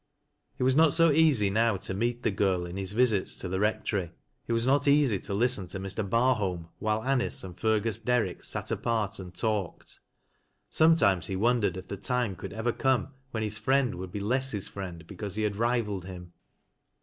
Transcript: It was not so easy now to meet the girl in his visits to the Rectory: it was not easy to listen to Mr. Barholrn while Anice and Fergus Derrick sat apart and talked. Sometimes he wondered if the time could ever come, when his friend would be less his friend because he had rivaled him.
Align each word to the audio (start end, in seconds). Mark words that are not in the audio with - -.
It 0.57 0.63
was 0.63 0.75
not 0.75 0.95
so 0.95 1.11
easy 1.11 1.51
now 1.51 1.77
to 1.77 1.93
meet 1.93 2.23
the 2.23 2.31
girl 2.31 2.65
in 2.65 2.75
his 2.75 2.93
visits 2.93 3.35
to 3.35 3.47
the 3.47 3.59
Rectory: 3.59 4.09
it 4.47 4.51
was 4.51 4.65
not 4.65 4.87
easy 4.87 5.19
to 5.19 5.33
listen 5.35 5.67
to 5.67 5.79
Mr. 5.79 6.03
Barholrn 6.03 6.69
while 6.79 7.03
Anice 7.03 7.43
and 7.43 7.55
Fergus 7.55 7.99
Derrick 7.99 8.43
sat 8.43 8.71
apart 8.71 9.19
and 9.19 9.31
talked. 9.31 9.99
Sometimes 10.71 11.27
he 11.27 11.35
wondered 11.35 11.77
if 11.77 11.85
the 11.85 11.97
time 11.97 12.35
could 12.35 12.51
ever 12.51 12.71
come, 12.71 13.09
when 13.29 13.43
his 13.43 13.59
friend 13.59 13.93
would 13.93 14.11
be 14.11 14.19
less 14.19 14.49
his 14.49 14.67
friend 14.67 15.05
because 15.05 15.35
he 15.35 15.43
had 15.43 15.55
rivaled 15.55 16.05
him. 16.05 16.33